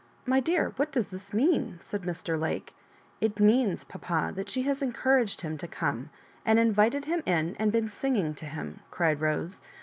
[0.25, 2.35] *'My dear, what does this mean?" said Mr.
[2.39, 2.73] Lake.
[3.21, 6.09] '^It means, papa, that she has encouraged him to come,
[6.43, 9.61] and invited him in, and been singing to him," cried Bose.